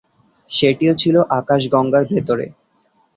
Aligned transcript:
সেটিও 0.51 0.93
ছিল 1.01 1.15
আকাশগঙ্গার 1.39 2.03
ভেতরে। 2.11 2.45